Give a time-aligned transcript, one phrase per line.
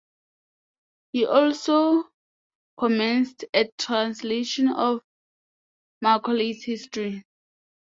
[1.11, 2.05] He also
[2.79, 5.01] commenced a translation of
[6.01, 7.23] Macaulay's "History".